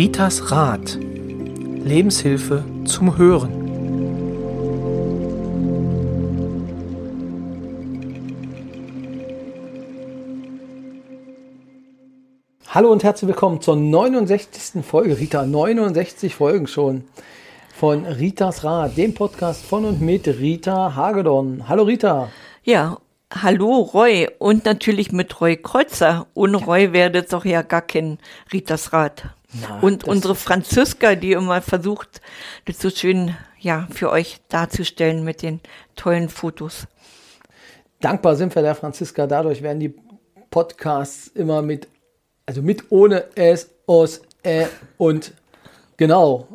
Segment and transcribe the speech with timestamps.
[0.00, 0.96] Ritas Rat.
[0.98, 3.52] Lebenshilfe zum Hören.
[12.68, 14.82] Hallo und herzlich willkommen zur 69.
[14.82, 15.18] Folge.
[15.18, 17.04] Rita, 69 Folgen schon
[17.74, 21.68] von Ritas Rat, dem Podcast von und mit Rita Hagedorn.
[21.68, 22.30] Hallo Rita.
[22.64, 22.96] Ja,
[23.30, 26.26] hallo Roy und natürlich mit Roy Kreuzer.
[26.32, 28.16] Ohne Roy wäre das doch ja gar kein
[28.50, 29.34] Ritas Rat.
[29.52, 32.20] Na, und unsere Franziska, die immer versucht,
[32.66, 35.60] das so schön ja für euch darzustellen mit den
[35.96, 36.86] tollen Fotos.
[38.00, 39.26] Dankbar sind wir der Franziska.
[39.26, 39.94] Dadurch werden die
[40.50, 41.88] Podcasts immer mit,
[42.46, 45.34] also mit ohne S, Os, Ä und
[45.96, 46.48] genau.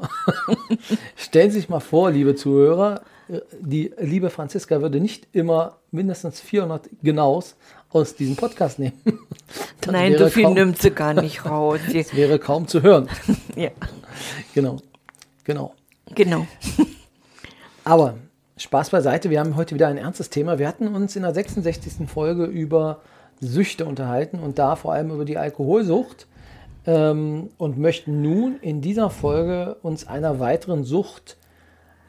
[1.15, 3.01] Stellen Sie sich mal vor, liebe Zuhörer,
[3.59, 7.55] die liebe Franziska würde nicht immer mindestens 400 Genaus
[7.95, 8.93] aus diesem Podcast nehmen.
[9.81, 11.79] Das Nein, so viel kaum, nimmt sie gar nicht raus.
[11.93, 13.07] Das wäre kaum zu hören.
[13.55, 13.69] ja,
[14.55, 14.77] Genau,
[15.43, 15.75] genau.
[16.15, 16.47] genau.
[17.83, 18.15] Aber
[18.57, 20.57] Spaß beiseite, wir haben heute wieder ein ernstes Thema.
[20.57, 22.09] Wir hatten uns in der 66.
[22.09, 23.01] Folge über
[23.41, 26.25] Süchte unterhalten und da vor allem über die Alkoholsucht
[26.87, 31.37] ähm, und möchten nun in dieser Folge uns einer weiteren Sucht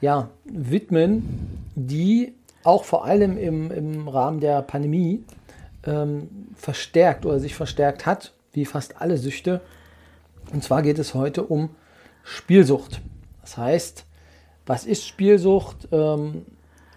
[0.01, 5.25] ja, widmen, die auch vor allem im, im Rahmen der Pandemie
[5.87, 9.61] ähm, verstärkt oder sich verstärkt hat, wie fast alle Süchte.
[10.53, 11.71] Und zwar geht es heute um
[12.23, 13.01] Spielsucht.
[13.43, 14.05] Das heißt,
[14.67, 16.47] was ist Spielsucht ähm,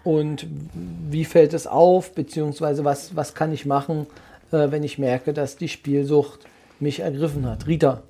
[0.02, 4.06] und wie fällt es auf, beziehungsweise was, was kann ich machen,
[4.50, 6.40] äh, wenn ich merke, dass die Spielsucht
[6.80, 7.66] mich ergriffen hat.
[7.66, 8.02] Rita,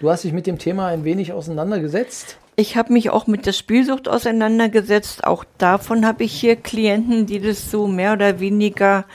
[0.00, 2.38] du hast dich mit dem Thema ein wenig auseinandergesetzt.
[2.54, 5.24] Ich habe mich auch mit der Spielsucht auseinandergesetzt.
[5.24, 9.06] Auch davon habe ich hier Klienten, die das so mehr oder weniger,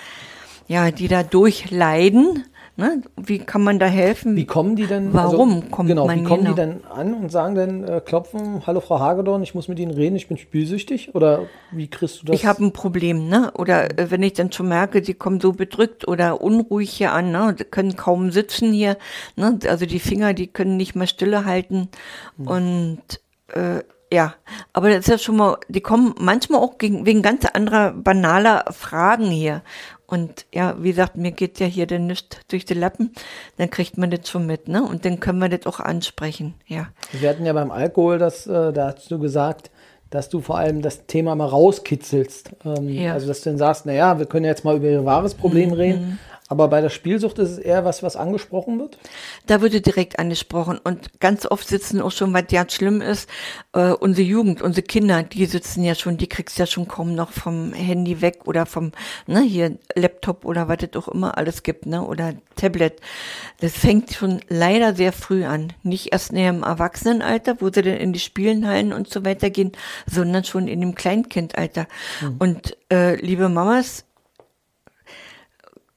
[0.68, 2.44] ja, die da durchleiden.
[2.80, 3.02] Ne?
[3.16, 4.36] Wie kann man da helfen?
[4.36, 5.12] Wie kommen die denn?
[5.12, 6.54] Warum also, kommt genau, man Wie kommen genau?
[6.54, 9.96] die denn an und sagen dann, äh, klopfen, hallo Frau Hagedorn, ich muss mit Ihnen
[9.96, 11.16] reden, ich bin spielsüchtig?
[11.16, 12.36] Oder wie kriegst du das?
[12.36, 13.52] Ich habe ein Problem, ne?
[13.56, 17.32] Oder äh, wenn ich dann schon merke, die kommen so bedrückt oder unruhig hier an,
[17.32, 17.56] ne?
[17.58, 18.98] Die können kaum sitzen hier,
[19.36, 19.58] ne?
[19.68, 21.90] Also die Finger, die können nicht mehr stille halten.
[22.38, 23.02] Und
[23.48, 23.82] äh,
[24.12, 24.36] ja,
[24.72, 28.66] aber das ist ja schon mal, die kommen manchmal auch gegen, wegen ganz anderer banaler
[28.72, 29.64] Fragen hier.
[30.08, 33.12] Und ja, wie gesagt, mir geht ja hier dann nichts durch die Lappen,
[33.58, 34.82] dann kriegt man das schon mit, ne?
[34.84, 36.88] Und dann können wir das auch ansprechen, ja.
[37.12, 39.70] Wir hatten ja beim Alkohol, das, äh, da hast du gesagt,
[40.10, 42.52] dass du vor allem das Thema mal rauskitzelst.
[42.66, 43.10] Ähm, Ja.
[43.10, 45.74] Mhm, Also, dass du dann sagst, naja, wir können jetzt mal über ihr wahres Problem
[45.74, 46.20] reden.
[46.50, 48.98] Aber bei der Spielsucht ist es eher was, was angesprochen wird.
[49.48, 50.80] Da würde direkt angesprochen.
[50.82, 53.30] Und ganz oft sitzen auch schon, was ja schlimm ist,
[53.74, 57.32] äh, unsere Jugend, unsere Kinder, die sitzen ja schon, die kriegst ja schon kaum noch
[57.32, 58.94] vom Handy weg oder vom,
[59.26, 63.02] ne, hier Laptop oder was es auch immer alles gibt, ne, oder Tablet.
[63.60, 65.74] Das fängt schon leider sehr früh an.
[65.84, 69.74] Nicht erst näher im Erwachsenenalter, wo sie dann in die Spielenhallen und so weiter gehen,
[70.10, 71.88] sondern schon in dem Kleinkindalter.
[72.40, 74.07] Und äh, liebe Mamas,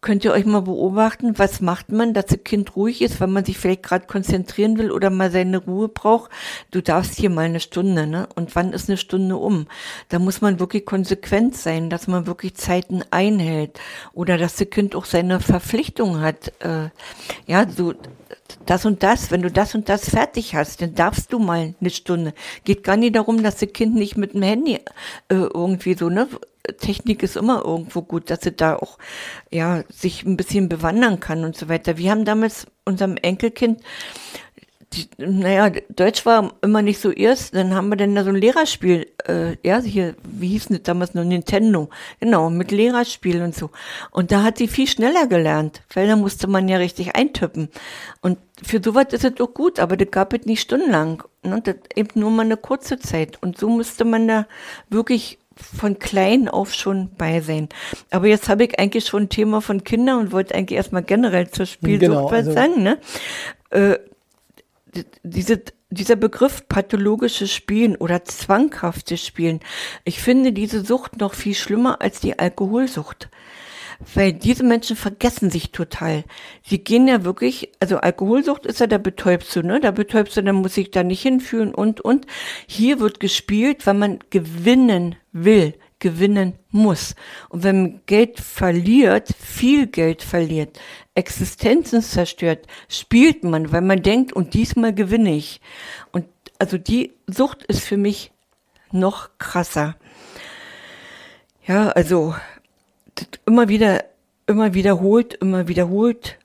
[0.03, 3.45] Könnt ihr euch mal beobachten, was macht man, dass das Kind ruhig ist, wenn man
[3.45, 6.31] sich vielleicht gerade konzentrieren will oder mal seine Ruhe braucht?
[6.71, 8.27] Du darfst hier mal eine Stunde, ne?
[8.35, 9.67] Und wann ist eine Stunde um?
[10.09, 13.79] Da muss man wirklich konsequent sein, dass man wirklich Zeiten einhält
[14.15, 16.51] oder dass das Kind auch seine Verpflichtung hat.
[16.61, 16.89] Äh,
[17.47, 17.93] ja, so
[18.65, 21.91] das und das, wenn du das und das fertig hast, dann darfst du mal eine
[21.91, 22.33] Stunde.
[22.65, 24.81] Geht gar nicht darum, dass das Kind nicht mit dem Handy äh,
[25.29, 26.27] irgendwie so, ne?
[26.77, 28.99] Technik ist immer irgendwo gut, dass sie da auch
[29.51, 31.99] ja sich ein bisschen bewandern kann und so weiter.
[31.99, 33.81] Wir haben damals unserem Enkelkind
[34.93, 38.37] die, naja, Deutsch war immer nicht so erst, dann haben wir dann da so ein
[38.37, 43.55] Lehrerspiel, äh, ja, hier, wie hieß denn das damals noch, Nintendo, genau, mit Lehrerspiel und
[43.55, 43.71] so.
[44.11, 47.69] Und da hat sie viel schneller gelernt, weil da musste man ja richtig eintippen.
[48.21, 51.77] Und für sowas ist es doch gut, aber das gab es nicht stundenlang, ne, das
[51.95, 53.41] eben nur mal eine kurze Zeit.
[53.43, 54.47] Und so müsste man da
[54.89, 57.69] wirklich von klein auf schon bei sein.
[58.11, 61.51] Aber jetzt habe ich eigentlich schon ein Thema von Kindern und wollte eigentlich erstmal generell
[61.51, 62.99] zur Spielsucht Genau, was also- sagen, ne?
[63.71, 63.99] Äh,
[65.23, 69.61] diese, dieser Begriff pathologisches Spielen oder zwanghaftes Spielen,
[70.05, 73.29] ich finde diese Sucht noch viel schlimmer als die Alkoholsucht.
[74.15, 76.25] Weil diese Menschen vergessen sich total.
[76.65, 79.79] Sie gehen ja wirklich, also Alkoholsucht ist ja, da betäubst du, ne?
[79.79, 82.27] Da betäubst du, dann muss ich da nicht hinfühlen und, und.
[82.67, 87.15] Hier wird gespielt, weil man gewinnen will, gewinnen muss.
[87.51, 90.81] Und wenn man Geld verliert, viel Geld verliert,
[91.15, 95.61] Existenzen zerstört, spielt man, weil man denkt, und diesmal gewinne ich.
[96.11, 96.25] Und
[96.59, 98.33] also die Sucht ist für mich
[98.93, 99.97] noch krasser.
[101.67, 102.35] Ja, also
[103.47, 104.05] immer wieder,
[104.47, 106.39] immer wiederholt, immer wiederholt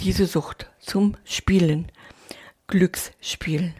[0.00, 1.88] diese Sucht zum Spielen.
[2.66, 3.72] Glücksspiel?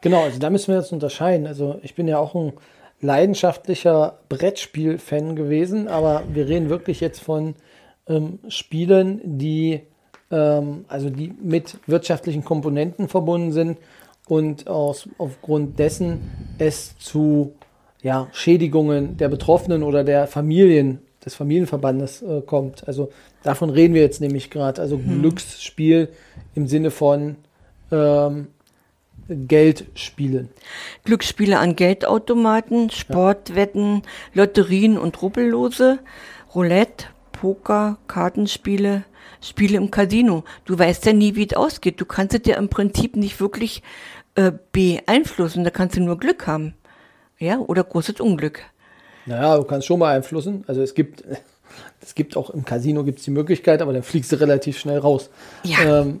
[0.00, 1.46] Genau, also da müssen wir jetzt unterscheiden.
[1.46, 2.52] Also ich bin ja auch ein
[3.00, 7.54] leidenschaftlicher Brettspiel-Fan gewesen, aber wir reden wirklich jetzt von
[8.08, 9.82] ähm, Spielen, die
[10.30, 13.78] ähm, also die mit wirtschaftlichen Komponenten verbunden sind
[14.28, 17.54] und aus, aufgrund dessen es zu
[18.02, 22.86] ja, Schädigungen der Betroffenen oder der Familien des Familienverbandes äh, kommt.
[22.88, 23.10] Also
[23.42, 24.80] davon reden wir jetzt nämlich gerade.
[24.80, 25.20] Also hm.
[25.20, 26.08] Glücksspiel
[26.54, 27.36] im Sinne von
[27.92, 28.48] ähm,
[29.28, 30.48] Geldspielen.
[31.04, 34.02] Glücksspiele an Geldautomaten, Sportwetten.
[34.32, 35.98] Lotterien und Rubbellose,
[36.54, 39.04] Roulette, Poker, Kartenspiele,
[39.40, 40.44] Spiele im Casino.
[40.64, 42.00] Du weißt ja nie, wie es ausgeht.
[42.00, 43.82] Du kannst es ja im Prinzip nicht wirklich
[44.34, 45.62] äh, beeinflussen.
[45.62, 46.74] Da kannst du nur Glück haben.
[47.38, 48.62] Ja, oder großes Unglück.
[49.28, 50.64] Naja, du kannst schon beeinflussen.
[50.66, 51.22] Also es gibt,
[52.00, 55.30] es gibt auch im Casino gibt's die Möglichkeit, aber dann fliegst du relativ schnell raus.
[55.62, 56.00] Ja.
[56.00, 56.20] Ähm,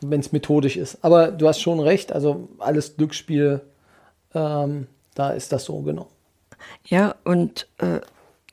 [0.00, 0.98] wenn es methodisch ist.
[1.02, 3.60] Aber du hast schon recht, also alles Glücksspiel,
[4.32, 4.86] ähm,
[5.16, 6.08] da ist das so genau.
[6.86, 8.00] Ja, und äh,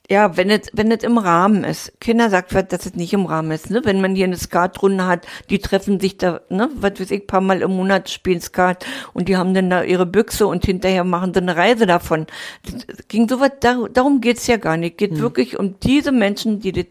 [0.09, 1.99] ja, wenn es wenn es im Rahmen ist.
[2.01, 3.69] Kinder sagt, dass es nicht im Rahmen ist.
[3.69, 3.81] Ne?
[3.85, 7.39] Wenn man hier eine Skatrunde hat, die treffen sich da, ne, was weiß ich, paar
[7.39, 11.33] Mal im Monat spielen Skat und die haben dann da ihre Büchse und hinterher machen
[11.33, 12.27] sie eine Reise davon.
[12.63, 14.97] Das ging so was, dar, darum geht's ja gar nicht.
[14.97, 15.19] Geht hm.
[15.19, 16.87] wirklich um diese Menschen, die das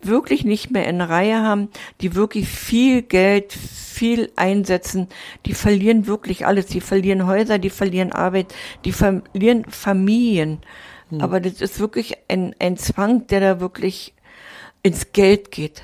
[0.00, 1.68] wirklich nicht mehr in Reihe haben,
[2.00, 5.08] die wirklich viel Geld, viel einsetzen,
[5.46, 6.66] die verlieren wirklich alles.
[6.66, 8.54] Die verlieren Häuser, die verlieren Arbeit,
[8.84, 10.60] die verlieren Familien.
[11.12, 11.20] Hm.
[11.20, 14.14] Aber das ist wirklich ein, ein Zwang, der da wirklich
[14.82, 15.82] ins Geld geht.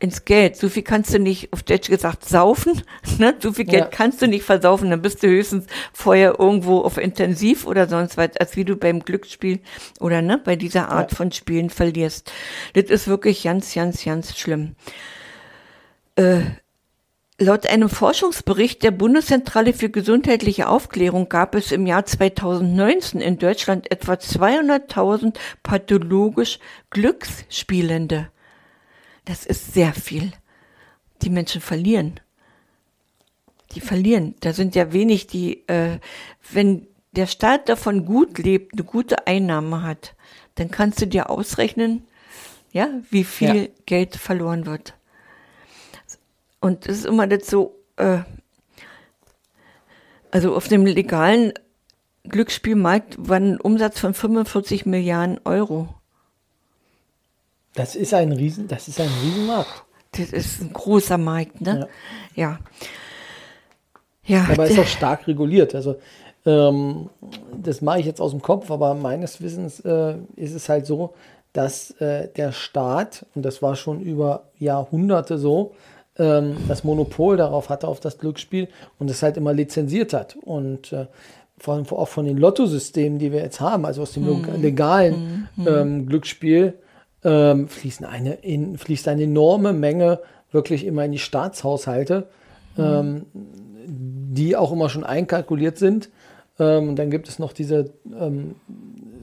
[0.00, 0.56] Ins Geld.
[0.56, 2.82] So viel kannst du nicht, auf Deutsch gesagt, saufen.
[3.18, 3.34] Ne?
[3.40, 3.90] So viel Geld ja.
[3.90, 4.90] kannst du nicht versaufen.
[4.90, 9.00] Dann bist du höchstens vorher irgendwo auf Intensiv oder sonst was, als wie du beim
[9.00, 9.58] Glücksspiel
[9.98, 11.16] oder ne, bei dieser Art ja.
[11.16, 12.30] von Spielen verlierst.
[12.74, 14.76] Das ist wirklich ganz, ganz, ganz schlimm.
[16.14, 16.42] Äh,
[17.40, 23.92] Laut einem Forschungsbericht der Bundeszentrale für gesundheitliche Aufklärung gab es im Jahr 2019 in Deutschland
[23.92, 26.58] etwa 200.000 pathologisch
[26.90, 28.28] Glücksspielende.
[29.24, 30.32] Das ist sehr viel.
[31.22, 32.18] Die Menschen verlieren.
[33.72, 34.34] Die verlieren.
[34.40, 36.00] Da sind ja wenig, die, äh,
[36.50, 40.16] wenn der Staat davon gut lebt, eine gute Einnahme hat,
[40.56, 42.02] dann kannst du dir ausrechnen,
[42.72, 43.68] ja, wie viel ja.
[43.86, 44.97] Geld verloren wird.
[46.60, 48.18] Und es ist immer das so, äh,
[50.30, 51.52] also auf dem legalen
[52.24, 55.88] Glücksspielmarkt war ein Umsatz von 45 Milliarden Euro.
[57.74, 59.84] Das ist ein Riesen, das ist ein Riesenmarkt.
[60.12, 61.88] Das ist ein großer Markt, ne?
[62.34, 62.58] Ja.
[64.24, 64.40] Ja.
[64.44, 65.74] ja aber ist auch stark reguliert.
[65.74, 65.96] Also
[66.44, 67.08] ähm,
[67.62, 71.14] das mache ich jetzt aus dem Kopf, aber meines Wissens äh, ist es halt so,
[71.52, 75.74] dass äh, der Staat, und das war schon über Jahrhunderte so,
[76.18, 78.68] ähm, das Monopol darauf hatte, auf das Glücksspiel
[78.98, 80.36] und es halt immer lizenziert hat.
[80.42, 81.06] Und äh,
[81.58, 84.60] vor allem auch von den Lottosystemen, die wir jetzt haben, also aus dem mhm.
[84.60, 85.68] legalen mhm.
[85.68, 86.74] ähm, Glücksspiel,
[87.24, 90.20] ähm, fließen eine, in, fließt eine enorme Menge
[90.52, 92.28] wirklich immer in die Staatshaushalte,
[92.76, 92.84] mhm.
[92.84, 93.26] ähm,
[93.86, 96.10] die auch immer schon einkalkuliert sind.
[96.58, 98.54] Ähm, und dann gibt es noch diese ähm,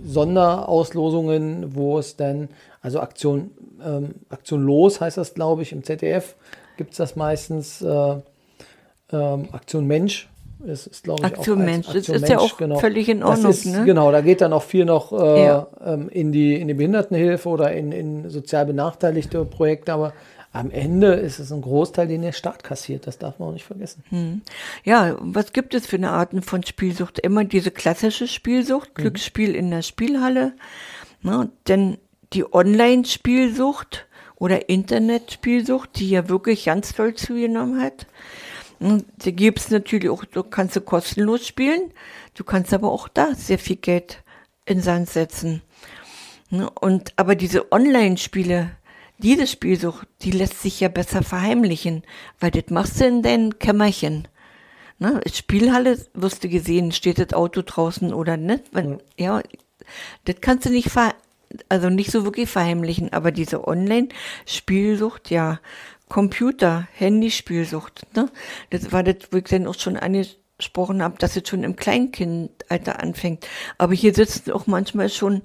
[0.06, 2.50] Sonderauslosungen, wo es dann,
[2.82, 3.52] also Aktion,
[3.84, 6.36] ähm, Aktion Los heißt das, glaube ich, im ZDF,
[6.77, 7.82] gibt es das meistens.
[7.82, 8.15] Äh,
[9.12, 10.27] ähm, Aktion Mensch
[10.65, 11.88] ist, ist glaube ich, Aktion auch Mensch.
[11.88, 12.79] Aktion das ist Mensch, ja auch genau.
[12.79, 13.51] völlig in Ordnung.
[13.51, 13.86] Ist, ne?
[13.86, 15.67] Genau, da geht dann auch viel noch äh, ja.
[15.86, 20.13] ähm, in, die, in die Behindertenhilfe oder in, in sozial benachteiligte Projekte, aber
[20.53, 23.08] am Ende ist es ein Großteil, den der Staat kassiert.
[23.08, 24.03] Das darf man auch nicht vergessen.
[24.10, 24.41] Hm.
[24.86, 27.20] Ja, was gibt es für eine Arten von Spielsucht?
[27.20, 29.01] Immer diese klassische Spielsucht, mhm.
[29.01, 30.53] Glücksspiel in der Spielhalle.
[31.22, 31.50] Ne?
[31.67, 31.98] Denn
[32.32, 38.08] die Online-Spielsucht, oder Internetspielsucht, die ja wirklich ganz toll zugenommen hat.
[38.80, 41.92] Und da gibt es natürlich auch, du kannst du kostenlos spielen,
[42.34, 44.22] du kannst aber auch da sehr viel Geld
[44.65, 45.62] in Sand setzen.
[46.50, 48.72] Ne, und aber diese Online-Spiele,
[49.18, 52.04] diese Spielsucht, die lässt sich ja besser verheimlichen,
[52.39, 54.27] weil das machst du in deinem Kämmerchen.
[55.00, 55.22] Ne?
[55.32, 58.65] Spielhalle wirst du gesehen, steht das Auto draußen oder nicht.
[58.72, 59.42] Wenn, ja,
[60.25, 61.15] das kannst du nicht ver
[61.70, 65.60] also nicht so wirklich verheimlichen, aber diese Online-Spielsucht, ja,
[66.10, 68.30] Computer, Handyspielsucht, ne?
[68.70, 73.02] Das war das, wo ich dann auch schon angesprochen habe, dass es schon im Kleinkindalter
[73.02, 73.48] anfängt.
[73.78, 75.42] Aber hier sitzen auch manchmal schon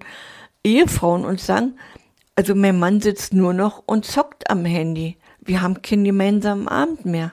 [0.63, 1.79] Ehefrauen und sagen,
[2.37, 5.17] also mein Mann sitzt nur noch und zockt am Handy.
[5.41, 7.33] Wir haben keinen gemeinsamen Abend mehr.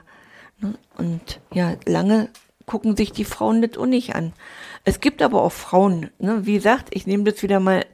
[0.60, 0.74] Ne?
[0.96, 2.30] Und ja, lange
[2.66, 4.32] gucken sich die Frauen das auch nicht an.
[4.84, 6.46] Es gibt aber auch Frauen, ne?
[6.46, 7.84] wie gesagt, ich nehme das wieder mal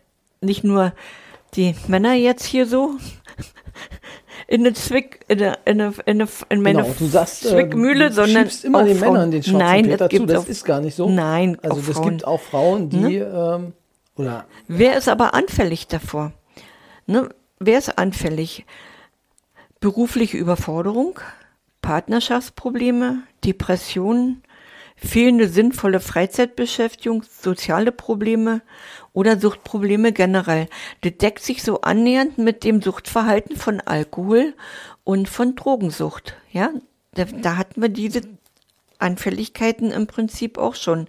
[0.44, 0.92] nicht nur
[1.54, 2.92] die Männer jetzt hier so.
[4.46, 5.92] in eine Zwick, in eine, in eine,
[6.48, 9.12] in eine, Genau, du sagst, äh, Zwickmühle, du sondern immer auch den Frauen.
[9.12, 10.26] Männern den schwarzen Nein, Peter zu.
[10.26, 11.08] Das auch, ist gar nicht so.
[11.08, 13.72] Nein, also es gibt auch Frauen, die ähm,
[14.16, 16.32] oder Wer ist aber anfällig davor?
[17.06, 17.28] Ne?
[17.58, 18.64] Wer ist anfällig?
[19.80, 21.20] Berufliche Überforderung,
[21.82, 24.42] Partnerschaftsprobleme, Depressionen,
[25.04, 28.62] fehlende sinnvolle Freizeitbeschäftigung, soziale Probleme
[29.12, 30.68] oder Suchtprobleme generell.
[31.02, 34.54] Das deckt sich so annähernd mit dem Suchtverhalten von Alkohol
[35.04, 36.34] und von Drogensucht.
[36.50, 36.70] Ja,
[37.12, 38.22] da, da hatten wir diese
[38.98, 41.06] Anfälligkeiten im Prinzip auch schon.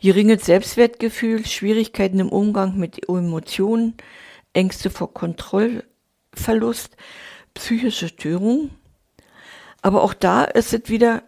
[0.00, 3.94] Geringes Selbstwertgefühl, Schwierigkeiten im Umgang mit Emotionen,
[4.52, 6.96] Ängste vor Kontrollverlust,
[7.54, 8.70] psychische Störungen.
[9.80, 11.22] Aber auch da ist es wieder,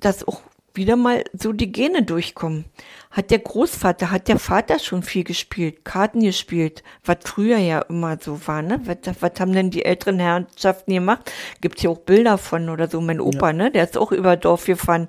[0.00, 0.42] dass auch
[0.78, 2.64] wieder mal so die Gene durchkommen.
[3.10, 8.18] Hat der Großvater, hat der Vater schon viel gespielt, Karten gespielt, was früher ja immer
[8.18, 8.80] so war, ne?
[8.84, 11.30] Was, was haben denn die älteren Herrschaften gemacht?
[11.60, 13.00] Gibt's ja auch Bilder von oder so.
[13.00, 13.70] Mein Opa, ne?
[13.70, 15.08] Der ist auch über Dorf gefahren,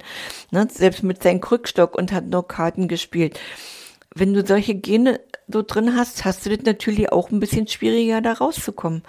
[0.52, 0.68] ne?
[0.70, 3.40] Selbst mit seinem Krückstock und hat noch Karten gespielt.
[4.14, 8.22] Wenn du solche Gene so drin hast, hast du das natürlich auch ein bisschen schwieriger,
[8.22, 9.04] da rauszukommen.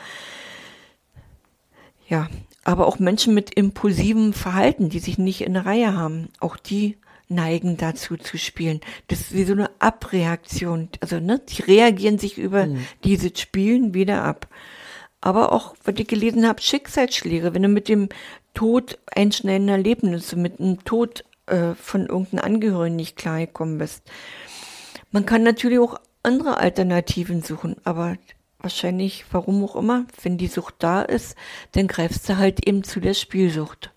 [2.09, 2.29] Ja,
[2.65, 6.97] aber auch Menschen mit impulsivem Verhalten, die sich nicht in der Reihe haben, auch die
[7.29, 8.81] neigen dazu zu spielen.
[9.09, 10.89] Das ist wie so eine Abreaktion.
[11.01, 12.69] Also, ne, die reagieren sich über
[13.05, 14.49] dieses Spielen wieder ab.
[15.21, 18.09] Aber auch, was ich gelesen habe, Schicksalsschläge, wenn du mit dem
[18.55, 24.03] Tod einschneidender Erlebnisse, mit dem Tod äh, von irgendeinem Angehörigen nicht klargekommen bist.
[25.13, 28.17] Man kann natürlich auch andere Alternativen suchen, aber
[28.63, 31.37] wahrscheinlich, warum auch immer, wenn die Sucht da ist,
[31.73, 33.91] dann greifst du halt eben zu der Spielsucht.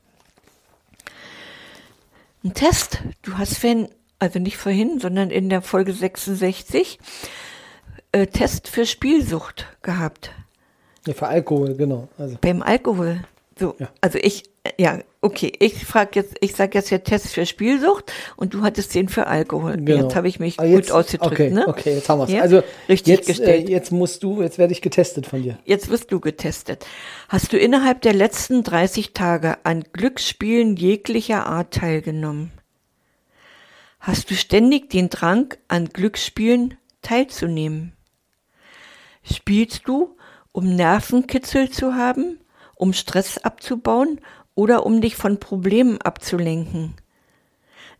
[2.44, 3.00] Ein Test.
[3.22, 3.90] Du hast vorhin,
[4.20, 7.00] also nicht vorhin, sondern in der Folge 66,
[8.12, 10.32] äh, Test für Spielsucht gehabt.
[11.08, 12.10] ja, für Alkohol, genau.
[12.18, 13.22] Also Beim Alkohol.
[13.60, 13.90] So, Ja.
[14.02, 18.12] also ich, äh, ja, okay, ich frage jetzt, ich sage jetzt ja Test für Spielsucht
[18.36, 19.78] und du hattest den für Alkohol.
[19.78, 20.04] Genau.
[20.04, 21.68] Jetzt habe ich mich Ah, gut jetzt- ausgedrückt, okay, ne?
[21.68, 22.32] Okay, jetzt haben wir es.
[22.32, 22.42] Ja?
[22.42, 23.70] Also Richtig jetzt, äh, gestellt.
[23.70, 25.60] jetzt musst du, jetzt werde ich getestet von dir.
[25.66, 26.86] Jetzt wirst du getestet.
[27.30, 32.52] Hast du innerhalb der letzten 30 Tage an Glücksspielen jeglicher Art teilgenommen?
[34.00, 37.94] Hast du ständig den Drang, an Glücksspielen teilzunehmen?
[39.24, 40.18] Spielst du,
[40.52, 42.40] um Nervenkitzel zu haben,
[42.84, 44.20] um Stress abzubauen
[44.56, 46.96] oder um dich von Problemen abzulenken?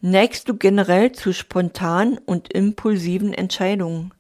[0.02, 4.14] Neigst du generell zu spontanen und impulsiven Entscheidungen?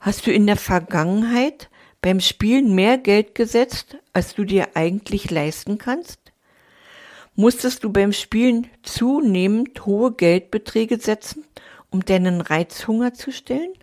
[0.00, 1.68] Hast du in der Vergangenheit
[2.00, 6.20] beim Spielen mehr Geld gesetzt, als du dir eigentlich leisten kannst?
[7.34, 11.44] Musstest du beim Spielen zunehmend hohe Geldbeträge setzen,
[11.90, 13.74] um deinen Reizhunger zu stillen?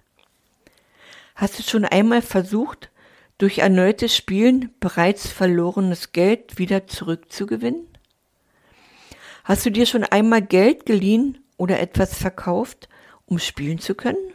[1.36, 2.90] Hast du schon einmal versucht,
[3.38, 7.88] durch erneutes Spielen bereits verlorenes Geld wieder zurückzugewinnen?
[9.44, 12.88] Hast du dir schon einmal Geld geliehen oder etwas verkauft,
[13.26, 14.34] um spielen zu können?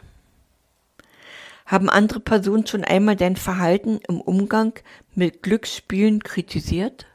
[1.65, 4.73] Haben andere Personen schon einmal dein Verhalten im Umgang
[5.15, 7.05] mit Glücksspielen kritisiert?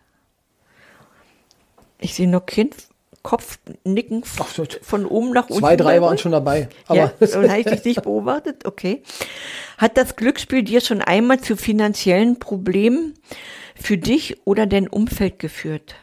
[1.99, 2.89] Ich sehe noch Kind
[3.25, 5.61] Kopfnicken von oben nach unten.
[5.61, 6.69] Zwei, drei waren schon dabei.
[6.87, 8.67] Aber ja, und habe ich dich nicht beobachtet?
[8.67, 9.03] Okay.
[9.79, 13.15] Hat das Glücksspiel dir schon einmal zu finanziellen Problemen
[13.75, 15.95] für dich oder dein Umfeld geführt?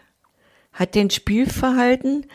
[0.73, 2.25] Hat dein Spielverhalten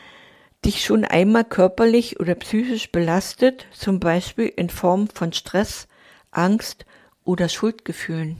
[0.64, 5.88] dich schon einmal körperlich oder psychisch belastet, zum Beispiel in Form von Stress,
[6.30, 6.86] Angst
[7.24, 8.36] oder Schuldgefühlen?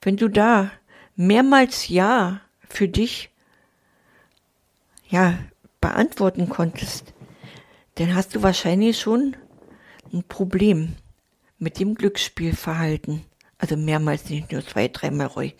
[0.00, 0.70] Wenn du da
[1.14, 3.28] mehrmals Ja für dich
[5.08, 5.38] ja,
[5.80, 7.12] beantworten konntest,
[7.96, 9.36] dann hast du wahrscheinlich schon
[10.12, 10.96] ein Problem
[11.58, 13.22] mit dem Glücksspielverhalten.
[13.58, 15.54] Also mehrmals, nicht nur zwei, dreimal Roy.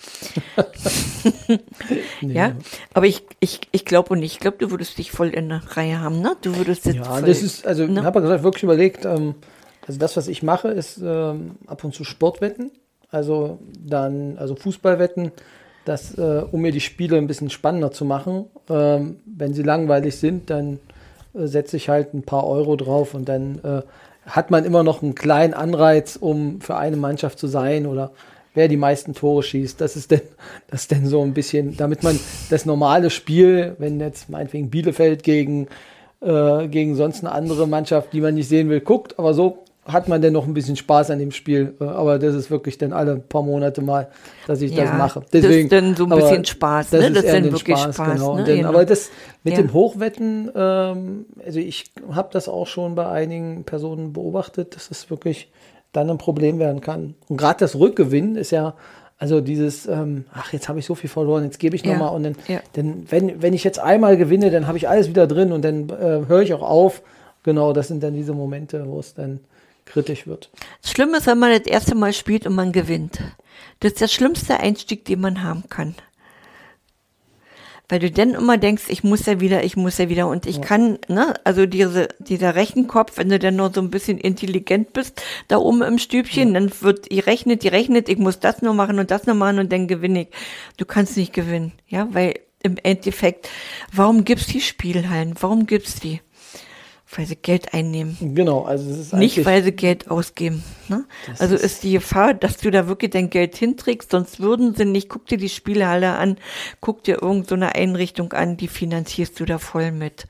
[2.21, 2.57] Ja,
[2.93, 4.35] aber ich, ich, ich glaube nicht.
[4.35, 6.37] Ich glaube, du würdest dich voll in der Reihe haben, ne?
[6.43, 8.01] Du würdest jetzt Ja, voll, das ist, also ne?
[8.01, 9.35] ich habe gesagt, wirklich überlegt, ähm,
[9.87, 12.71] also das, was ich mache, ist ähm, ab und zu Sportwetten.
[13.11, 15.33] Also dann, also Fußballwetten,
[15.87, 18.47] das, äh, um mir die Spiele ein bisschen spannender zu machen.
[18.69, 20.81] Ähm, wenn sie langweilig sind, dann
[21.35, 23.83] äh, setze ich halt ein paar Euro drauf und dann äh,
[24.27, 28.11] hat man immer noch einen kleinen Anreiz, um für eine Mannschaft zu sein oder
[28.55, 29.81] wer die meisten Tore schießt.
[29.81, 30.23] Das ist denn,
[30.69, 32.19] das ist denn so ein bisschen, damit man
[32.51, 35.69] das normale Spiel, wenn jetzt meinetwegen Bielefeld gegen,
[36.21, 40.09] äh, gegen sonst eine andere Mannschaft, die man nicht sehen will, guckt, aber so hat
[40.09, 41.75] man denn noch ein bisschen Spaß an dem Spiel.
[41.81, 44.09] Äh, Aber das ist wirklich dann alle paar Monate mal,
[44.47, 45.23] dass ich das Ja, mache.
[45.31, 46.99] das ist dann so ein bisschen Spaß, ne?
[47.13, 48.37] Das ist dann wirklich Spaß, genau.
[48.37, 48.45] ne?
[48.45, 48.69] Dann, Genau.
[48.71, 49.11] Aber das
[49.45, 49.63] mit Ja.
[49.63, 55.09] dem Hochwetten, ähm, also ich habe das auch schon bei einigen Personen beobachtet, dass es
[55.11, 55.51] wirklich
[55.93, 57.15] dann ein Problem werden kann.
[57.29, 58.75] Und gerade das Rückgewinnen ist ja
[59.19, 61.93] Also dieses, ähm, ach, jetzt habe ich so viel verloren, jetzt gebe ich Ja.
[61.93, 62.61] nochmal und dann, Ja.
[62.75, 65.89] dann wenn, wenn ich jetzt einmal gewinne, dann habe ich alles wieder drin und dann
[65.89, 67.01] äh, höre ich auch auf.
[67.43, 69.41] Genau, das sind dann diese Momente, wo es dann
[69.87, 70.51] kritisch wird.
[70.83, 73.21] Das Schlimme ist, wenn man das erste Mal spielt und man gewinnt.
[73.81, 75.95] Das ist der schlimmste Einstieg, den man haben kann.
[77.89, 80.61] Weil du dann immer denkst, ich muss ja wieder, ich muss ja wieder und ich
[80.61, 85.23] kann, ne, also diese, dieser Rechenkopf, wenn du dann noch so ein bisschen intelligent bist,
[85.47, 88.99] da oben im Stübchen, dann wird, die rechnet, die rechnet, ich muss das nur machen
[88.99, 90.29] und das nur machen und dann gewinne ich.
[90.79, 93.49] Du kannst nicht gewinnen, ja, weil im Endeffekt,
[93.93, 95.35] warum gibt's die Spielhallen?
[95.39, 96.21] Warum gibt's die?
[97.15, 98.17] Weil sie Geld einnehmen.
[98.35, 100.65] Genau, also es ist Nicht, weil sie Geld ausgeben.
[100.89, 101.05] Ne?
[101.39, 104.85] Also ist- ist die Gefahr, dass du da wirklich dein Geld hinträgst, sonst würden sie
[104.87, 106.37] nicht, guck dir die Spielhalle an,
[106.81, 110.27] guck dir irgendeine so Einrichtung an, die finanzierst du da voll mit.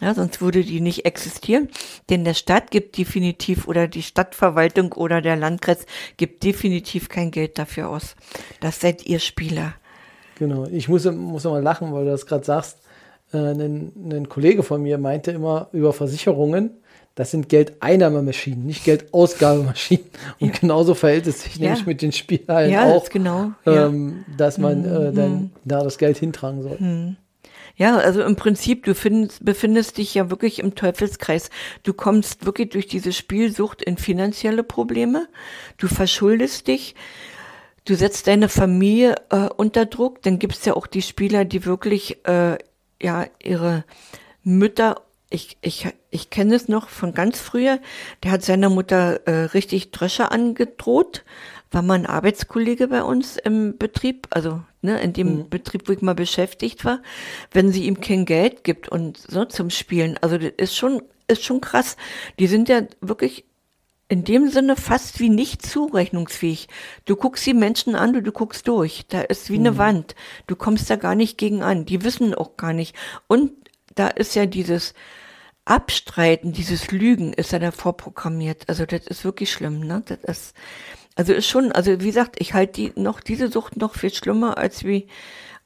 [0.00, 1.68] Ja, sonst würde die nicht existieren.
[2.10, 7.58] Denn der Staat gibt definitiv oder die Stadtverwaltung oder der Landkreis gibt definitiv kein Geld
[7.58, 8.16] dafür aus.
[8.60, 9.74] Das seid ihr Spieler.
[10.36, 12.78] Genau, ich muss, muss mal lachen, weil du das gerade sagst.
[13.34, 16.70] Äh, ein, ein Kollege von mir meinte immer über Versicherungen,
[17.16, 20.04] das sind Geldeinnahmemaschinen, nicht Geldausgabemaschinen.
[20.40, 21.68] Und genauso verhält es sich Ja.
[21.68, 23.52] nämlich mit den Spielhallen Ja, auch, das genau.
[23.66, 23.88] Ja.
[23.88, 23.94] Mhm.
[23.96, 27.16] ähm, dass man äh, dann da das Geld hintragen soll.
[27.76, 31.50] Ja, also im Prinzip, du findest, befindest dich ja wirklich im Teufelskreis.
[31.82, 35.26] Du kommst wirklich durch diese Spielsucht in finanzielle Probleme.
[35.76, 36.94] Du verschuldest dich.
[37.84, 40.22] Du setzt deine Familie äh, unter Druck.
[40.22, 42.56] Dann gibt's ja auch die Spieler, die wirklich äh,
[43.04, 43.84] ja ihre
[44.42, 45.02] Mütter.
[45.30, 47.78] Ich, ich, ich kenne es noch von ganz früher.
[48.22, 51.24] Der hat seiner Mutter äh, richtig Drösche angedroht.
[51.70, 56.02] War mal ein Arbeitskollege bei uns im Betrieb, also ne, in dem Betrieb, wo ich
[56.02, 57.02] mal beschäftigt war,
[57.50, 60.16] wenn sie ihm kein Geld gibt und so zum Spielen.
[60.20, 61.96] Also das ist schon, ist schon krass.
[62.38, 63.44] Die sind ja wirklich
[64.14, 66.68] in dem Sinne fast wie nicht zurechnungsfähig.
[67.04, 69.06] Du guckst die Menschen an, du, du guckst durch.
[69.08, 70.14] Da ist wie eine Wand.
[70.46, 71.84] Du kommst da gar nicht gegen an.
[71.84, 72.94] Die wissen auch gar nicht.
[73.26, 73.50] Und
[73.96, 74.94] da ist ja dieses
[75.64, 78.68] Abstreiten, dieses Lügen ist ja davor programmiert.
[78.68, 80.04] Also das ist wirklich schlimm, ne?
[80.06, 80.56] Das ist,
[81.16, 84.58] also ist schon, also wie gesagt, ich halte die noch, diese Sucht noch viel schlimmer
[84.58, 85.08] als wie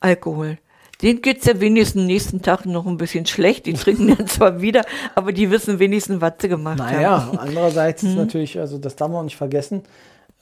[0.01, 0.57] Alkohol.
[1.03, 3.67] Denen geht's ja wenigstens nächsten Tag noch ein bisschen schlecht.
[3.67, 4.83] Die trinken dann zwar wieder,
[5.15, 6.93] aber die wissen wenigstens, was sie gemacht haben.
[6.97, 9.83] Naja, andererseits ist natürlich, also das darf man auch nicht vergessen,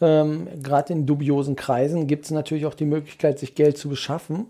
[0.00, 4.46] ähm, gerade in dubiosen Kreisen gibt es natürlich auch die Möglichkeit, sich Geld zu beschaffen.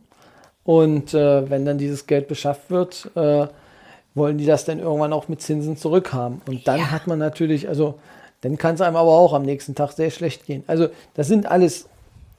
[0.64, 3.46] Und äh, wenn dann dieses Geld beschafft wird, äh,
[4.14, 6.40] wollen die das dann irgendwann auch mit Zinsen zurückhaben.
[6.48, 6.90] Und dann Ja.
[6.90, 7.94] hat man natürlich, also
[8.40, 10.64] dann kann es einem aber auch am nächsten Tag sehr schlecht gehen.
[10.66, 11.86] Also das sind alles,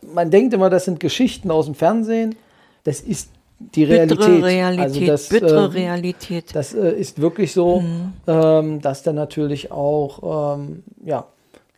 [0.01, 2.35] man denkt immer, das sind Geschichten aus dem Fernsehen.
[2.83, 4.19] Das ist die Realität.
[4.19, 6.55] Bittere Realität, Also das, bittere ähm, Realität.
[6.55, 8.13] das äh, ist wirklich so, Mhm.
[8.27, 11.25] ähm, dass da natürlich auch, ähm, ja,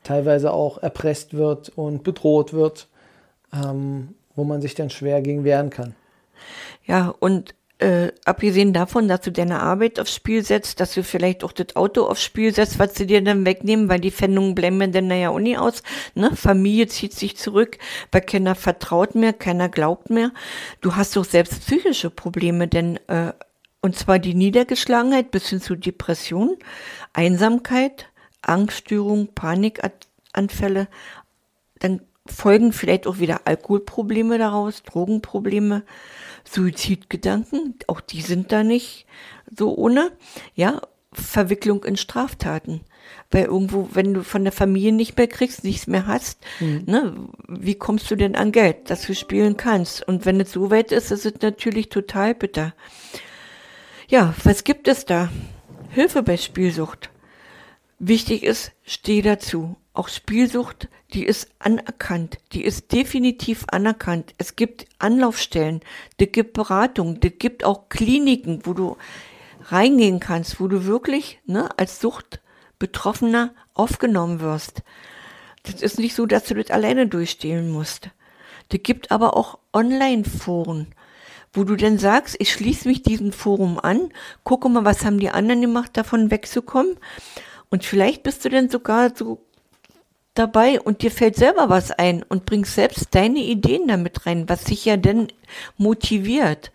[0.03, 2.87] teilweise auch erpresst wird und bedroht wird,
[4.35, 5.93] wo man sich dann schwer gegen wehren kann.
[6.85, 11.43] Ja, und äh, abgesehen davon, dass du deine Arbeit aufs Spiel setzt, dass du vielleicht
[11.43, 14.77] auch das Auto aufs Spiel setzt, was sie dir dann wegnehmen, weil die Pfändungen bleiben
[14.77, 15.81] mir dann naja auch nie aus.
[16.13, 16.35] Ne?
[16.35, 17.77] Familie zieht sich zurück,
[18.11, 20.31] weil keiner vertraut mehr, keiner glaubt mehr.
[20.81, 23.31] Du hast doch selbst psychische Probleme, denn äh,
[23.81, 26.57] und zwar die Niedergeschlagenheit bis hin zu Depression,
[27.13, 28.07] Einsamkeit,
[28.41, 30.89] Angststörung, Panikanfälle,
[31.79, 35.83] dann folgen vielleicht auch wieder Alkoholprobleme daraus, Drogenprobleme,
[36.43, 39.05] Suizidgedanken, auch die sind da nicht
[39.55, 40.11] so ohne,
[40.55, 42.81] ja, Verwicklung in Straftaten.
[43.31, 47.15] Weil irgendwo, wenn du von der Familie nicht mehr kriegst, nichts mehr hast, ne,
[47.47, 50.07] wie kommst du denn an Geld, dass du spielen kannst?
[50.07, 52.73] Und wenn es so weit ist, ist es natürlich total bitter.
[54.07, 55.29] Ja, was gibt es da?
[55.89, 57.09] Hilfe bei Spielsucht.
[57.97, 59.75] Wichtig ist, steh dazu.
[59.99, 62.37] Auch Spielsucht, die ist anerkannt.
[62.53, 64.33] Die ist definitiv anerkannt.
[64.37, 65.81] Es gibt Anlaufstellen,
[66.17, 68.95] es gibt Beratung, es gibt auch Kliniken, wo du
[69.65, 74.83] reingehen kannst, wo du wirklich ne, als Suchtbetroffener aufgenommen wirst.
[75.63, 78.09] Das ist nicht so, dass du das alleine durchstehen musst.
[78.71, 80.95] Es gibt aber auch Online-Foren,
[81.51, 84.13] wo du dann sagst, ich schließe mich diesem Forum an,
[84.45, 86.95] gucke mal, was haben die anderen gemacht, davon wegzukommen.
[87.69, 89.45] Und vielleicht bist du dann sogar so
[90.39, 94.63] dabei und dir fällt selber was ein und bringst selbst deine Ideen damit rein, was
[94.63, 95.27] sich ja dann
[95.77, 96.71] motiviert.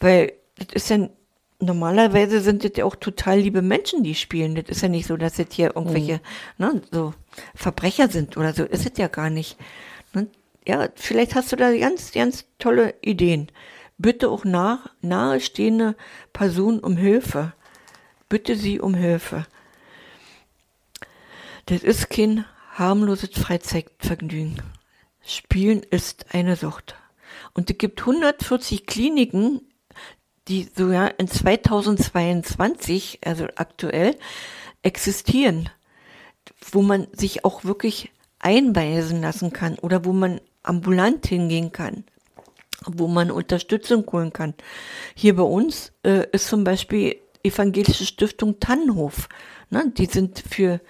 [0.00, 1.08] Weil das ist ja
[1.62, 4.54] normalerweise sind das ja auch total liebe Menschen, die spielen.
[4.54, 6.20] Das ist ja nicht so, dass das hier irgendwelche
[6.58, 7.14] ne, so
[7.54, 8.64] Verbrecher sind oder so.
[8.64, 9.56] Ist es ja gar nicht.
[10.12, 10.26] Ne?
[10.66, 13.48] Ja, vielleicht hast du da ganz, ganz tolle Ideen.
[13.98, 15.96] Bitte auch nach, nahestehende
[16.32, 17.52] Personen um Hilfe.
[18.28, 19.46] Bitte sie um Hilfe.
[21.66, 24.62] Das ist kein harmloses Freizeitvergnügen.
[25.24, 26.96] Spielen ist eine Sucht.
[27.54, 29.60] Und es gibt 140 Kliniken,
[30.48, 34.16] die sogar in 2022, also aktuell,
[34.82, 35.68] existieren,
[36.72, 42.04] wo man sich auch wirklich einweisen lassen kann oder wo man ambulant hingehen kann,
[42.86, 44.54] wo man Unterstützung holen kann.
[45.14, 49.28] Hier bei uns äh, ist zum Beispiel Evangelische Stiftung Tannenhof.
[49.70, 49.92] Ne?
[49.96, 50.80] Die sind für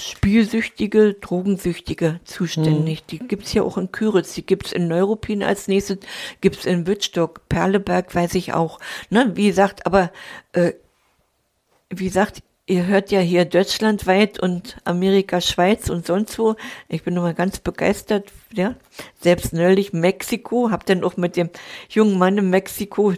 [0.00, 3.02] Spielsüchtige, Drogensüchtige zuständig.
[3.02, 3.06] Mhm.
[3.10, 5.98] Die gibt's hier auch in Küritz, die gibt's in Neuruppin als nächstes,
[6.40, 8.80] gibt's in Wittstock, Perleberg weiß ich auch.
[9.10, 9.32] Ne?
[9.34, 10.10] Wie gesagt, aber
[10.52, 10.72] äh,
[11.90, 16.54] wie gesagt, ihr hört ja hier deutschlandweit und Amerika, Schweiz und sonst wo.
[16.88, 18.76] Ich bin nochmal ganz begeistert, ja.
[19.20, 21.50] Selbst neulich Mexiko, hab dann auch mit dem
[21.88, 23.14] jungen Mann in Mexiko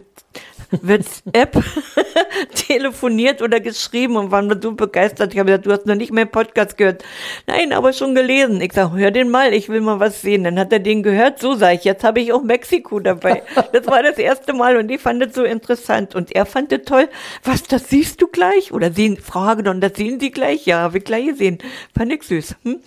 [0.80, 1.62] WhatsApp
[2.54, 5.32] telefoniert oder geschrieben und waren so begeistert.
[5.32, 7.04] Ich habe gesagt, du hast noch nicht mehr Podcast gehört.
[7.46, 8.60] Nein, aber schon gelesen.
[8.60, 10.44] Ich sage, hör den mal, ich will mal was sehen.
[10.44, 13.42] Dann hat er den gehört, so sage ich, jetzt habe ich auch Mexiko dabei.
[13.72, 16.14] Das war das erste Mal und ich fand es so interessant.
[16.14, 17.08] Und er fand es toll.
[17.44, 18.72] Was, das siehst du gleich?
[18.72, 20.66] Oder sehen, Frau Hagedorn, das sehen Sie gleich?
[20.66, 21.58] Ja, habe ich gleich gesehen.
[21.96, 22.56] Fand ich süß.
[22.64, 22.80] Hm?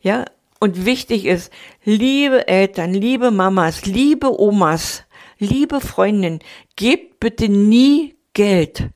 [0.00, 0.24] Ja,
[0.60, 1.52] und wichtig ist,
[1.84, 5.04] liebe Eltern, liebe Mamas, liebe Omas,
[5.38, 6.40] liebe Freundin,
[6.74, 8.90] gebt bitte nie Geld.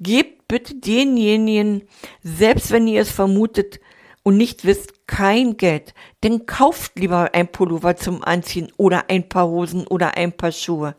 [0.00, 1.82] Gebt bitte denjenigen,
[2.22, 3.80] selbst wenn ihr es vermutet
[4.22, 5.94] und nicht wisst, kein Geld.
[6.22, 10.96] Denn kauft lieber ein Pullover zum Anziehen oder ein paar Hosen oder ein paar Schuhe.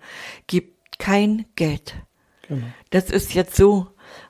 [0.47, 1.95] Gebt kein Geld.
[2.47, 2.65] Genau.
[2.89, 3.87] Das ist jetzt so.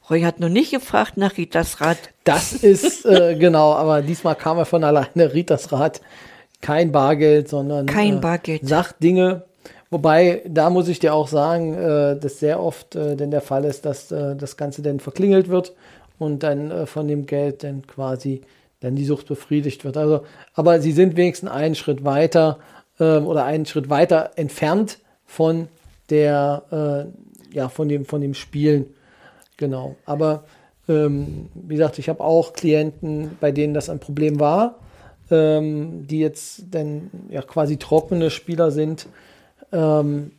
[0.09, 1.97] Roy hat noch nicht gefragt nach Ritas Rat.
[2.23, 6.01] Das ist äh, genau, aber diesmal kam er von alleine Ritas Rat.
[6.61, 8.67] Kein Bargeld, sondern kein äh, Bargeld.
[8.67, 9.45] Sagt Dinge,
[9.91, 13.65] Wobei, da muss ich dir auch sagen, äh, dass sehr oft äh, denn der Fall
[13.65, 15.73] ist, dass äh, das Ganze dann verklingelt wird
[16.19, 18.41] und dann äh, von dem Geld dann quasi
[18.81, 19.97] dann die Sucht befriedigt wird.
[19.97, 20.21] Also,
[20.53, 22.59] aber sie sind wenigstens einen Schritt weiter
[22.99, 25.67] ähm, oder einen Schritt weiter entfernt von
[26.09, 27.09] der,
[27.51, 28.85] äh, ja, von dem, von dem Spielen.
[29.57, 29.95] Genau.
[30.05, 30.43] Aber
[30.87, 34.75] ähm, wie gesagt, ich habe auch Klienten, bei denen das ein Problem war,
[35.31, 39.07] ähm, die jetzt dann ja quasi trockene Spieler sind
[39.71, 40.31] ähm,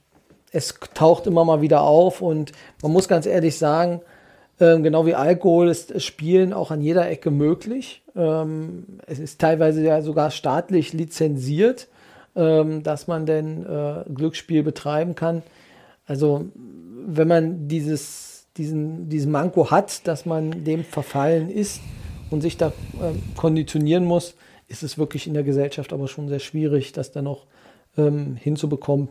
[0.52, 4.00] es taucht immer mal wieder auf und man muss ganz ehrlich sagen,
[4.58, 8.02] ähm, genau wie Alkohol ist Spielen auch an jeder Ecke möglich.
[8.14, 11.88] Ähm, es ist teilweise ja sogar staatlich lizenziert,
[12.36, 15.42] ähm, dass man denn äh, Glücksspiel betreiben kann.
[16.06, 16.46] Also
[17.06, 21.80] wenn man dieses, diesen, diesen Manko hat, dass man dem verfallen ist
[22.30, 24.34] und sich da äh, konditionieren muss,
[24.68, 27.46] ist es wirklich in der Gesellschaft aber schon sehr schwierig, das dann noch
[27.96, 29.08] ähm, hinzubekommen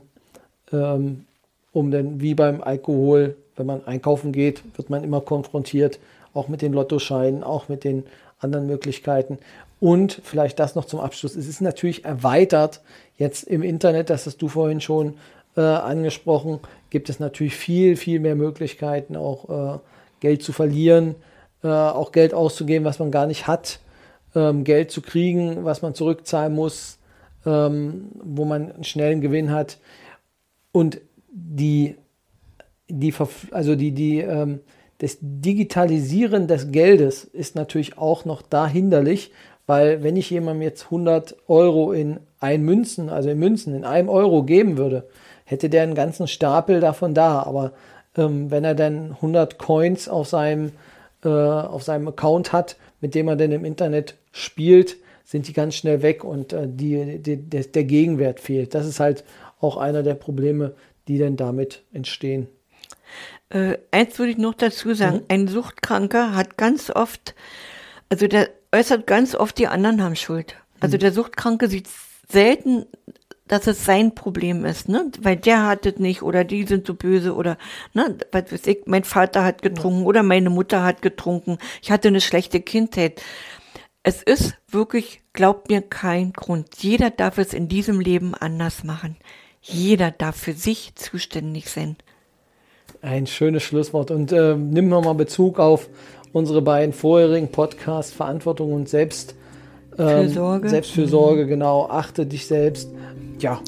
[0.72, 1.26] ähm,
[1.72, 6.00] um dann wie beim Alkohol, wenn man einkaufen geht, wird man immer konfrontiert,
[6.34, 8.04] auch mit den Lottoscheinen, auch mit den
[8.40, 9.38] anderen Möglichkeiten.
[9.80, 11.36] Und vielleicht das noch zum Abschluss.
[11.36, 12.82] Es ist natürlich erweitert
[13.18, 15.16] jetzt im Internet, das hast du vorhin schon
[15.56, 19.80] äh, angesprochen, gibt es natürlich viel, viel mehr Möglichkeiten, auch äh,
[20.20, 21.16] Geld zu verlieren,
[21.64, 23.80] äh, auch Geld auszugeben, was man gar nicht hat,
[24.36, 26.98] ähm, Geld zu kriegen, was man zurückzahlen muss,
[27.46, 29.78] ähm, wo man einen schnellen Gewinn hat.
[30.72, 31.02] Und
[31.32, 31.96] die,
[32.88, 33.14] die,
[33.52, 34.62] also die, die, ähm,
[35.00, 39.32] das Digitalisieren des Geldes ist natürlich auch noch da hinderlich,
[39.66, 44.10] weil wenn ich jemandem jetzt 100 Euro in ein Münzen, also in Münzen, in einem
[44.10, 45.08] Euro geben würde,
[45.46, 47.44] hätte der einen ganzen Stapel davon da.
[47.44, 47.74] Aber
[48.18, 50.72] ähm, wenn er dann 100 Coins auf seinem,
[51.24, 55.76] äh, auf seinem Account hat, mit dem er dann im Internet spielt, sind die ganz
[55.76, 58.74] schnell weg und äh, die, die, der Gegenwert fehlt.
[58.74, 59.24] Das ist halt
[59.60, 60.76] auch einer der Probleme,
[61.08, 62.48] die denn damit entstehen.
[63.50, 65.26] Äh, eins würde ich noch dazu sagen, mhm.
[65.28, 67.36] ein Suchtkranker hat ganz oft,
[68.10, 70.56] also der äußert ganz oft, die anderen haben Schuld.
[70.80, 71.02] Also mhm.
[71.02, 71.88] der Suchtkranke sieht
[72.28, 72.86] selten,
[73.48, 75.12] dass es sein Problem ist, ne?
[75.20, 77.58] Weil der hat es nicht oder die sind so böse oder,
[77.96, 80.06] ne, was weiß ich, mein Vater hat getrunken ja.
[80.06, 81.58] oder meine Mutter hat getrunken.
[81.82, 83.24] Ich hatte eine schlechte Kindheit.
[84.04, 86.68] Es ist wirklich, glaubt mir, kein Grund.
[86.78, 89.18] Jeder darf es in diesem Leben anders machen.
[89.62, 91.98] Jeder darf für sich zuständig sein.
[93.02, 94.12] Ein schönes Schlusswort.
[94.12, 95.90] Und äh, nimm nochmal Bezug auf
[96.34, 99.36] unsere beiden vorherigen Podcasts, Verantwortung und Selbst,
[99.98, 100.70] ähm, Fürsorge.
[100.70, 101.48] Selbstfürsorge, mhm.
[101.48, 101.88] genau.
[101.90, 102.90] Achte dich selbst.
[103.40, 103.62] Ja.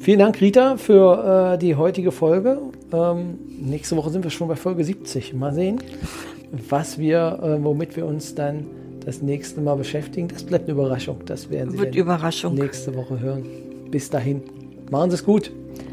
[0.00, 2.60] Vielen Dank, Rita, für äh, die heutige Folge.
[2.92, 5.34] Ähm, nächste Woche sind wir schon bei Folge 70.
[5.34, 5.82] Mal sehen,
[6.68, 8.66] was wir, äh, womit wir uns dann
[9.04, 10.28] das nächste Mal beschäftigen.
[10.28, 11.18] Das bleibt eine Überraschung.
[11.26, 12.54] Das werden Sie Wird Überraschung.
[12.54, 13.44] nächste Woche hören.
[13.90, 14.42] Bis dahin.
[14.90, 15.50] Machen Sie es gut.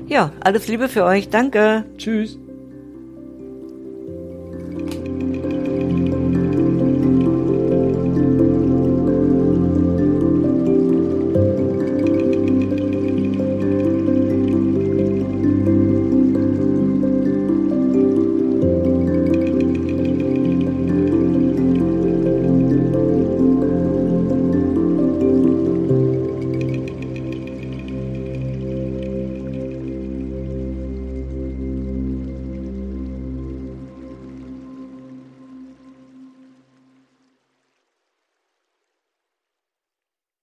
[0.07, 1.29] Ja, alles Liebe für euch.
[1.29, 1.83] Danke.
[1.97, 2.37] Tschüss.